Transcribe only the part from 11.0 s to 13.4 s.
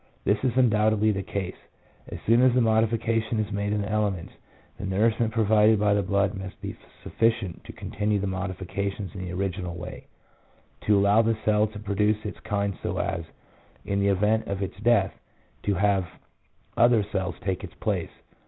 the cell to produce its kind so as,